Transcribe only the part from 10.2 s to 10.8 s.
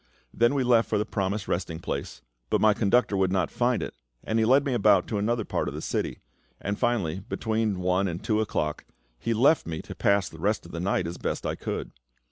the rest of the